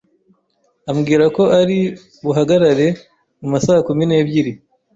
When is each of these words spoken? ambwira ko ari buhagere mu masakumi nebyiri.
ambwira 0.91 1.25
ko 1.35 1.43
ari 1.59 1.79
buhagere 2.23 2.87
mu 3.39 3.47
masakumi 3.53 4.03
nebyiri. 4.07 4.51